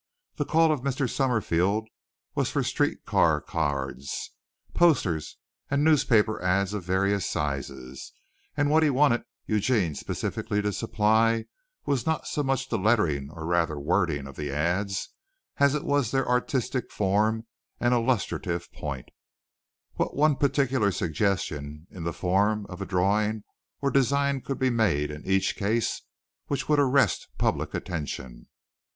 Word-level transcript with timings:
The 0.37 0.45
call 0.45 0.71
of 0.71 0.81
Mr. 0.81 1.07
Summerfield 1.07 1.87
was 2.33 2.49
for 2.49 2.63
street 2.63 3.05
car 3.05 3.39
cards, 3.39 4.31
posters 4.73 5.37
and 5.69 5.83
newspaper 5.83 6.41
ads 6.41 6.73
of 6.73 6.83
various 6.83 7.23
sizes, 7.29 8.11
and 8.57 8.71
what 8.71 8.81
he 8.81 8.89
wanted 8.89 9.21
Eugene 9.45 9.93
specifically 9.93 10.59
to 10.63 10.73
supply 10.73 11.45
was 11.85 12.07
not 12.07 12.25
so 12.25 12.41
much 12.41 12.67
the 12.69 12.79
lettering 12.79 13.29
or 13.29 13.45
rather 13.45 13.77
wording 13.79 14.25
of 14.25 14.35
the 14.37 14.49
ads 14.49 15.09
as 15.57 15.75
it 15.75 15.85
was 15.85 16.09
their 16.09 16.27
artistic 16.27 16.91
form 16.91 17.45
and 17.79 17.93
illustrative 17.93 18.73
point: 18.73 19.07
what 19.97 20.15
one 20.15 20.35
particular 20.35 20.91
suggestion 20.91 21.85
in 21.91 22.05
the 22.05 22.11
form 22.11 22.65
of 22.69 22.81
a 22.81 22.87
drawing 22.87 23.43
or 23.83 23.91
design 23.91 24.41
could 24.41 24.57
be 24.57 24.71
made 24.71 25.11
in 25.11 25.27
each 25.27 25.55
case 25.55 26.01
which 26.47 26.67
would 26.67 26.79
arrest 26.79 27.27
public 27.37 27.75
attention. 27.75 28.47